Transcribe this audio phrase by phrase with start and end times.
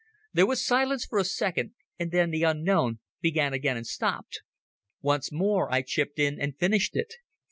[0.33, 4.41] There was silence for a second, and then the unknown began again and stopped.
[5.01, 7.13] Once more I chipped in and finished it.